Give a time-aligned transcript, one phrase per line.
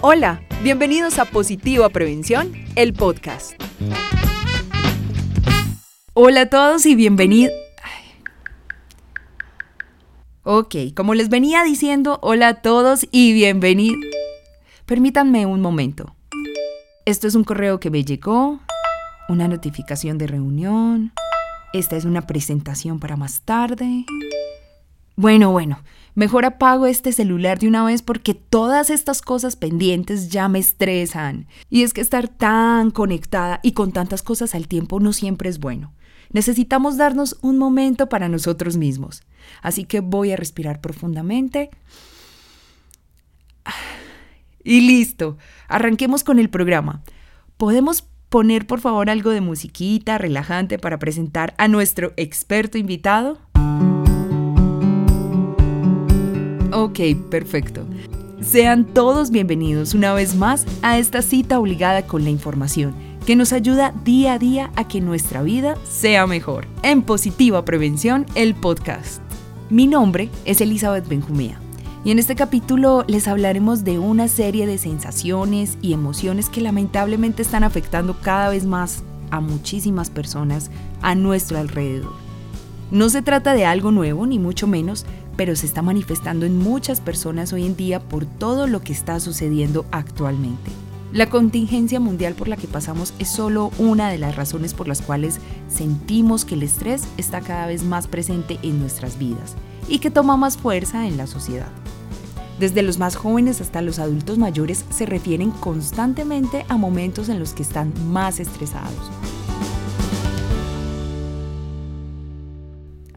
[0.00, 3.52] Hola, bienvenidos a Positiva Prevención, el podcast.
[6.14, 7.54] Hola a todos y bienvenidos.
[10.42, 14.04] Ok, como les venía diciendo, hola a todos y bienvenidos.
[14.86, 16.16] Permítanme un momento.
[17.04, 18.60] Esto es un correo que me llegó,
[19.28, 21.12] una notificación de reunión,
[21.72, 24.04] esta es una presentación para más tarde.
[25.16, 25.82] Bueno, bueno,
[26.14, 31.46] mejor apago este celular de una vez porque todas estas cosas pendientes ya me estresan.
[31.68, 35.58] Y es que estar tan conectada y con tantas cosas al tiempo no siempre es
[35.58, 35.92] bueno.
[36.30, 39.22] Necesitamos darnos un momento para nosotros mismos.
[39.60, 41.70] Así que voy a respirar profundamente.
[44.64, 45.36] Y listo,
[45.68, 47.02] arranquemos con el programa.
[47.58, 53.38] ¿Podemos poner por favor algo de musiquita relajante para presentar a nuestro experto invitado?
[56.92, 57.86] Ok, perfecto.
[58.42, 62.94] Sean todos bienvenidos una vez más a esta cita obligada con la información
[63.24, 66.66] que nos ayuda día a día a que nuestra vida sea mejor.
[66.82, 69.22] En Positiva Prevención, el podcast.
[69.70, 71.58] Mi nombre es Elizabeth Benjumea
[72.04, 77.40] y en este capítulo les hablaremos de una serie de sensaciones y emociones que lamentablemente
[77.40, 82.12] están afectando cada vez más a muchísimas personas a nuestro alrededor.
[82.90, 87.00] No se trata de algo nuevo, ni mucho menos, pero se está manifestando en muchas
[87.00, 90.70] personas hoy en día por todo lo que está sucediendo actualmente.
[91.12, 95.02] La contingencia mundial por la que pasamos es solo una de las razones por las
[95.02, 99.54] cuales sentimos que el estrés está cada vez más presente en nuestras vidas
[99.88, 101.68] y que toma más fuerza en la sociedad.
[102.58, 107.52] Desde los más jóvenes hasta los adultos mayores se refieren constantemente a momentos en los
[107.52, 109.10] que están más estresados.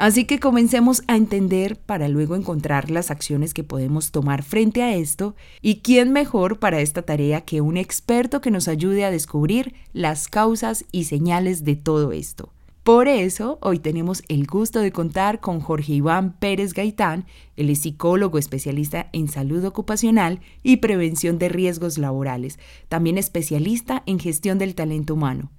[0.06, 4.94] Así que comencemos a entender para luego encontrar las acciones que podemos tomar frente a
[4.96, 9.74] esto y quién mejor para esta tarea que un experto que nos ayude a descubrir
[9.94, 12.54] las causas y señales de todo esto.
[12.84, 17.26] Por eso, hoy tenemos el gusto de contar con Jorge Iván Pérez Gaitán,
[17.56, 22.60] el psicólogo especialista en salud ocupacional y prevención de riesgos laborales,
[22.90, 25.50] también especialista en gestión del talento humano.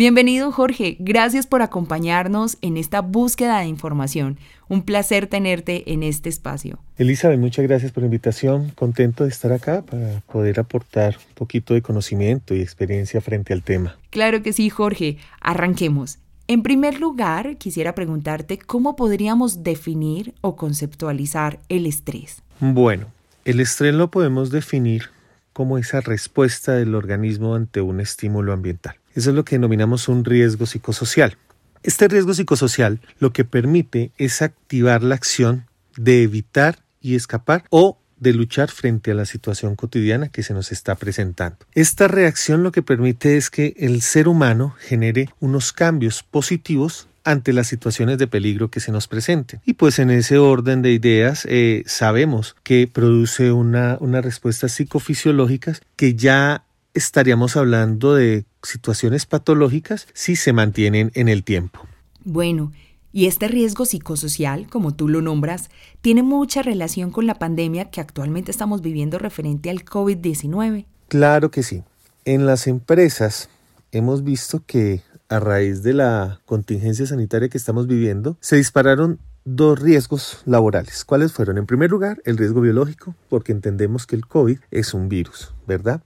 [0.00, 4.38] Bienvenido Jorge, gracias por acompañarnos en esta búsqueda de información.
[4.66, 6.78] Un placer tenerte en este espacio.
[6.96, 8.70] Elizabeth, muchas gracias por la invitación.
[8.70, 13.62] Contento de estar acá para poder aportar un poquito de conocimiento y experiencia frente al
[13.62, 13.98] tema.
[14.08, 15.18] Claro que sí, Jorge.
[15.42, 16.16] Arranquemos.
[16.48, 22.42] En primer lugar, quisiera preguntarte cómo podríamos definir o conceptualizar el estrés.
[22.58, 23.08] Bueno,
[23.44, 25.10] el estrés lo podemos definir
[25.52, 28.99] como esa respuesta del organismo ante un estímulo ambiental.
[29.14, 31.36] Eso es lo que denominamos un riesgo psicosocial.
[31.82, 35.66] Este riesgo psicosocial lo que permite es activar la acción
[35.96, 40.72] de evitar y escapar o de luchar frente a la situación cotidiana que se nos
[40.72, 41.56] está presentando.
[41.74, 47.52] Esta reacción lo que permite es que el ser humano genere unos cambios positivos ante
[47.52, 49.60] las situaciones de peligro que se nos presenten.
[49.64, 55.82] Y pues en ese orden de ideas eh, sabemos que produce una, unas respuestas psicofisiológicas
[55.96, 61.80] que ya estaríamos hablando de situaciones patológicas si se mantienen en el tiempo.
[62.24, 62.72] Bueno,
[63.12, 68.00] y este riesgo psicosocial, como tú lo nombras, tiene mucha relación con la pandemia que
[68.00, 70.86] actualmente estamos viviendo referente al COVID-19.
[71.08, 71.82] Claro que sí.
[72.24, 73.48] En las empresas
[73.90, 79.78] hemos visto que a raíz de la contingencia sanitaria que estamos viviendo, se dispararon dos
[79.78, 81.04] riesgos laborales.
[81.04, 81.58] ¿Cuáles fueron?
[81.58, 86.02] En primer lugar, el riesgo biológico, porque entendemos que el COVID es un virus, ¿verdad?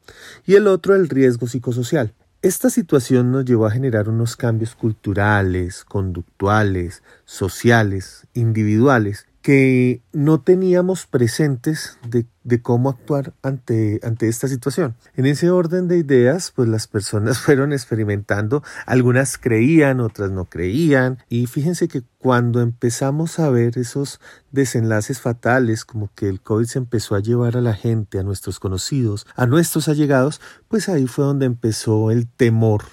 [0.46, 2.14] Y el otro, el riesgo psicosocial.
[2.42, 11.04] Esta situación nos llevó a generar unos cambios culturales, conductuales, sociales, individuales, que no teníamos
[11.04, 12.24] presentes de,
[12.62, 14.96] cómo actuar ante, ante esta situación.
[15.16, 21.18] En ese orden de ideas, pues las personas fueron experimentando, algunas creían, otras no creían,
[21.28, 24.18] y fíjense que cuando empezamos a ver esos
[24.50, 28.58] desenlaces fatales, como que el COVID se empezó a llevar a la gente, a nuestros
[28.58, 32.84] conocidos, a nuestros allegados, pues ahí fue donde empezó el temor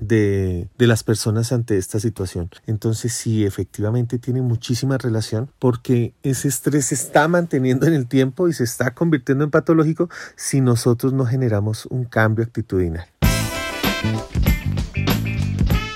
[0.00, 2.50] de, las personas ante esta situación.
[2.66, 8.48] Entonces sí, efectivamente tiene muchísima relación porque ese estrés se está manteniendo en el tiempo
[8.48, 13.06] y se está convirtiendo en patológico si nosotros no generamos un cambio actitudinal.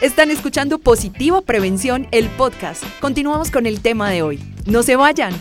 [0.01, 2.83] Están escuchando Positivo Prevención, el podcast.
[3.01, 4.55] Continuamos con el tema de hoy.
[4.67, 5.33] No se vayan.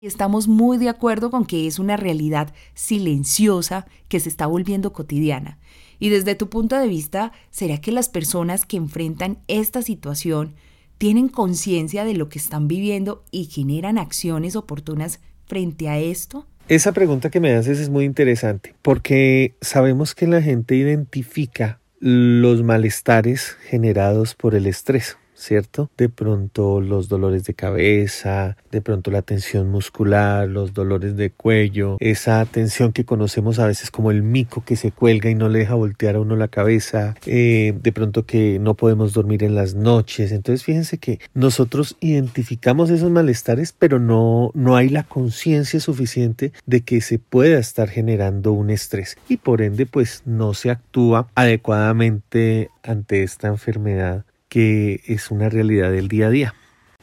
[0.00, 5.60] Estamos muy de acuerdo con que es una realidad silenciosa que se está volviendo cotidiana
[6.02, 10.56] y desde tu punto de vista, ¿será que las personas que enfrentan esta situación
[10.98, 16.48] tienen conciencia de lo que están viviendo y generan acciones oportunas frente a esto?
[16.66, 22.64] Esa pregunta que me haces es muy interesante porque sabemos que la gente identifica los
[22.64, 25.16] malestares generados por el estrés.
[25.34, 25.90] ¿Cierto?
[25.96, 31.96] De pronto los dolores de cabeza, de pronto la tensión muscular, los dolores de cuello,
[32.00, 35.60] esa tensión que conocemos a veces como el mico que se cuelga y no le
[35.60, 39.74] deja voltear a uno la cabeza, eh, de pronto que no podemos dormir en las
[39.74, 40.32] noches.
[40.32, 46.82] Entonces fíjense que nosotros identificamos esos malestares, pero no, no hay la conciencia suficiente de
[46.82, 52.70] que se pueda estar generando un estrés y por ende pues no se actúa adecuadamente
[52.82, 56.54] ante esta enfermedad que es una realidad del día a día.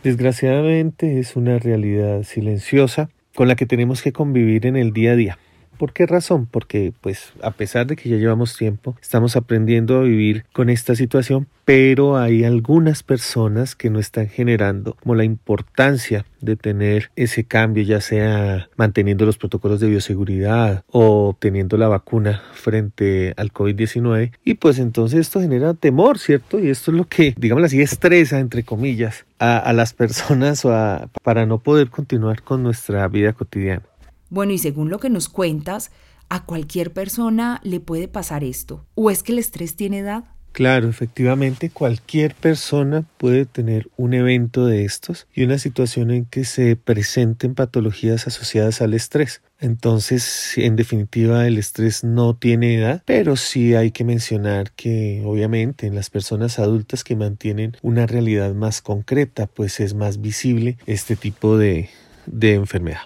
[0.03, 5.15] Desgraciadamente es una realidad silenciosa con la que tenemos que convivir en el día a
[5.15, 5.39] día.
[5.79, 6.45] ¿Por qué razón?
[6.45, 10.93] Porque pues a pesar de que ya llevamos tiempo, estamos aprendiendo a vivir con esta
[10.93, 17.45] situación, pero hay algunas personas que no están generando como la importancia de tener ese
[17.45, 24.33] cambio, ya sea manteniendo los protocolos de bioseguridad o obteniendo la vacuna frente al COVID-19.
[24.43, 26.59] Y pues entonces esto genera temor, ¿cierto?
[26.59, 30.67] Y esto es lo que, digamos así, estresa, entre comillas, a, las personas
[31.23, 33.83] para no poder continuar con nuestra vida cotidiana.
[34.29, 35.91] Bueno, y según lo que nos cuentas,
[36.29, 38.85] a cualquier persona le puede pasar esto.
[38.95, 40.25] ¿O es que el estrés tiene edad?
[40.51, 46.43] Claro, efectivamente, cualquier persona puede tener un evento de estos y una situación en que
[46.43, 49.41] se presenten patologías asociadas al estrés.
[49.59, 55.85] Entonces, en definitiva, el estrés no tiene edad, pero sí hay que mencionar que obviamente
[55.87, 61.15] en las personas adultas que mantienen una realidad más concreta, pues es más visible este
[61.15, 61.89] tipo de,
[62.25, 63.01] de enfermedad.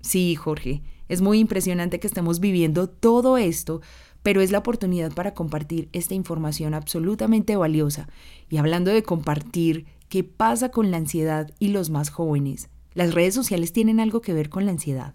[0.00, 3.80] Sí, Jorge, es muy impresionante que estemos viviendo todo esto,
[4.22, 8.08] pero es la oportunidad para compartir esta información absolutamente valiosa.
[8.48, 12.68] Y hablando de compartir, ¿qué pasa con la ansiedad y los más jóvenes?
[12.94, 15.14] ¿Las redes sociales tienen algo que ver con la ansiedad?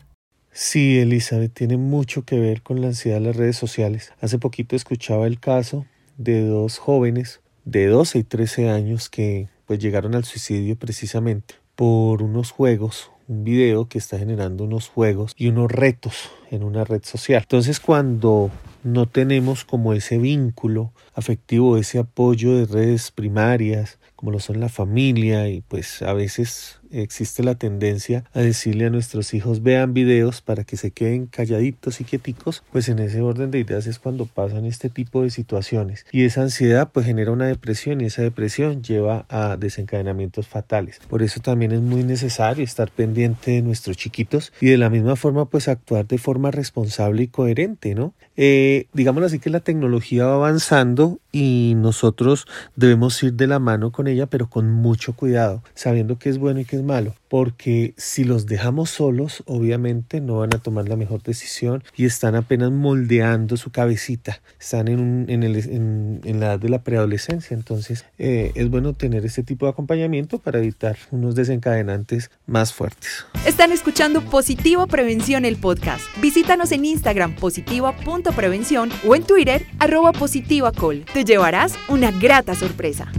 [0.51, 4.13] Sí, Elizabeth, tiene mucho que ver con la ansiedad las redes sociales.
[4.21, 5.85] Hace poquito escuchaba el caso
[6.17, 12.21] de dos jóvenes de 12 y 13 años que pues llegaron al suicidio precisamente por
[12.21, 17.41] unos juegos video que está generando unos juegos y unos retos en una red social.
[17.41, 18.51] Entonces cuando
[18.83, 24.69] no tenemos como ese vínculo afectivo, ese apoyo de redes primarias, como lo son la
[24.69, 30.41] familia y pues a veces existe la tendencia a decirle a nuestros hijos vean videos
[30.41, 34.25] para que se queden calladitos y quieticos, pues en ese orden de ideas es cuando
[34.25, 38.81] pasan este tipo de situaciones y esa ansiedad pues genera una depresión y esa depresión
[38.81, 41.01] lleva a desencadenamientos fatales.
[41.09, 45.17] Por eso también es muy necesario estar pendiente de nuestros chiquitos y de la misma
[45.17, 48.13] forma pues actuar de forma responsable y coherente, ¿no?
[48.37, 52.45] Eh, digamos así que la tecnología va avanzando y nosotros
[52.75, 56.65] debemos ir de la mano con pero con mucho cuidado, sabiendo que es bueno y
[56.65, 61.23] que es malo, porque si los dejamos solos, obviamente no van a tomar la mejor
[61.23, 67.55] decisión y están apenas moldeando su cabecita, están en, en, la edad de la preadolescencia,
[67.55, 73.25] entonces eh, es bueno tener este tipo de acompañamiento para evitar unos desencadenantes más fuertes.
[73.45, 76.03] Están escuchando Positivo Prevención el podcast.
[76.21, 81.05] Visítanos en Instagram positiva.prevención o en Twitter arroba positivacol.
[81.13, 83.11] Te llevarás una grata sorpresa.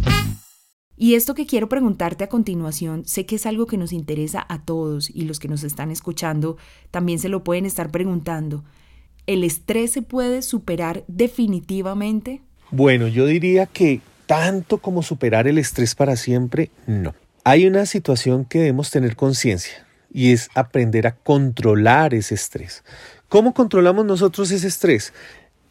[0.96, 4.62] Y esto que quiero preguntarte a continuación, sé que es algo que nos interesa a
[4.62, 6.56] todos y los que nos están escuchando
[6.90, 8.64] también se lo pueden estar preguntando.
[9.26, 12.42] ¿El estrés se puede superar definitivamente?
[12.70, 17.14] Bueno, yo diría que tanto como superar el estrés para siempre, no.
[17.42, 22.84] Hay una situación que debemos tener conciencia y es aprender a controlar ese estrés.
[23.28, 25.12] ¿Cómo controlamos nosotros ese estrés?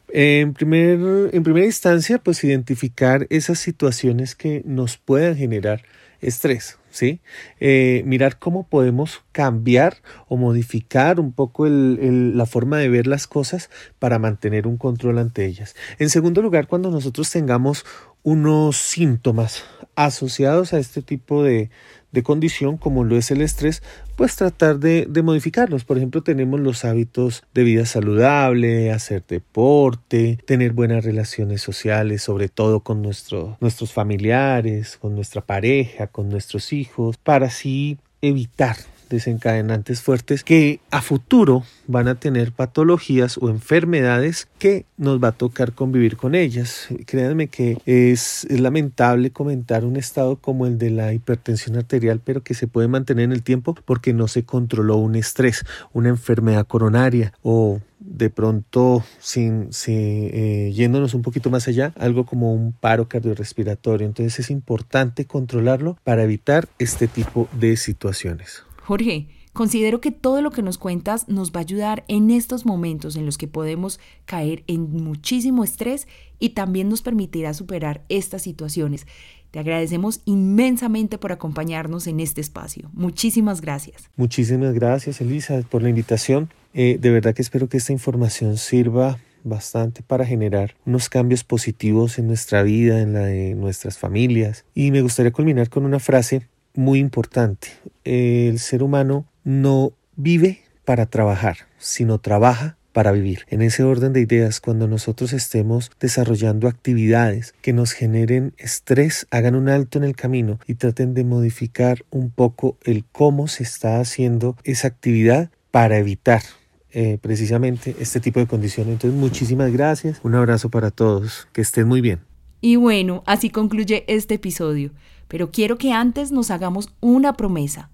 [0.10, 5.84] En, primer, en primera instancia, pues identificar esas situaciones que nos puedan generar
[6.22, 7.20] estrés, ¿sí?
[7.60, 13.70] Eh, mirar cómo podemos cambiar o modificar un poco la forma de ver las cosas
[14.00, 15.76] para mantener un control ante ellas.
[16.00, 17.86] En segundo lugar, cuando nosotros tengamos
[18.24, 19.64] unos síntomas
[19.96, 21.70] asociados a este tipo de,
[22.14, 23.84] de condición como lo es el estrés,
[24.16, 25.84] pues tratar de, modificarlos.
[25.84, 32.48] Por ejemplo, tenemos los hábitos de vida saludable, hacer deporte, tener buenas relaciones sociales, sobre
[32.48, 38.78] todo con nuestros familiares, con nuestra pareja, con nuestros hijos, para así evitar
[39.10, 45.32] desencadenantes fuertes que a futuro van a tener patologías o enfermedades que nos va a
[45.34, 46.88] tocar convivir con ellas.
[47.06, 52.54] Créanme que es, lamentable comentar un estado como el de la hipertensión arterial, pero que
[52.54, 57.34] se puede mantener en el tiempo porque no se controló un estrés, una enfermedad coronaria
[57.42, 64.06] o de pronto, sin, eh, yéndonos un poquito más allá, algo como un paro cardiorrespiratorio.
[64.06, 68.64] Entonces es importante controlarlo para evitar este tipo de situaciones.
[68.84, 73.16] Jorge, considero que todo lo que nos cuentas nos va a ayudar en estos momentos
[73.16, 76.06] en los que podemos caer en muchísimo estrés
[76.38, 79.08] y también nos permitirá superar estas situaciones.
[79.52, 82.90] Te agradecemos inmensamente por acompañarnos en este espacio.
[82.92, 84.10] Muchísimas gracias.
[84.18, 86.50] Muchísimas gracias, Elisa, por la invitación.
[86.74, 92.20] Eh, de verdad que espero que esta información sirva bastante para generar unos cambios positivos
[92.20, 94.66] en nuestra vida, en la de nuestras familias.
[94.74, 97.70] Y me gustaría culminar con una frase muy importante.
[98.04, 103.46] El ser humano no vive para trabajar, sino trabaja para vivir.
[103.50, 109.56] En ese orden de ideas, cuando nosotros estemos desarrollando actividades que nos generen estrés, hagan
[109.56, 114.00] un alto en el camino y traten de modificar un poco el cómo se está
[114.00, 116.44] haciendo esa actividad para evitar
[116.92, 118.94] eh, precisamente este tipo de condiciones.
[118.94, 120.20] Entonces, muchísimas gracias.
[120.24, 121.48] Un abrazo para todos.
[121.52, 122.33] Que estén muy bien.
[122.66, 124.92] Y bueno, así concluye este episodio.
[125.28, 127.90] Pero quiero que antes nos hagamos una promesa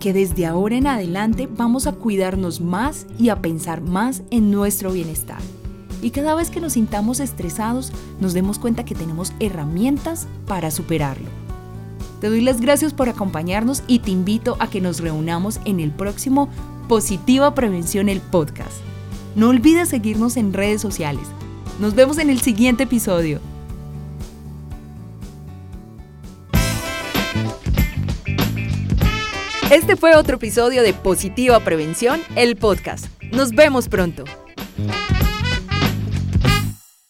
[0.00, 4.90] que desde ahora en adelante vamos a cuidarnos más y a pensar más en nuestro
[4.90, 5.38] bienestar.
[6.02, 11.28] Y cada vez que nos sintamos estresados, nos demos cuenta que tenemos herramientas para superarlo.
[12.20, 15.92] Te doy las gracias por acompañarnos y te invito a que nos reunamos en el
[15.92, 16.48] próximo
[16.88, 18.78] Positiva Prevención el podcast.
[19.36, 21.28] No olvides seguirnos en redes sociales.
[21.80, 23.40] Nos vemos en el siguiente episodio.
[29.70, 33.06] Este fue otro episodio de Positiva Prevención, el podcast.
[33.32, 34.24] Nos vemos pronto.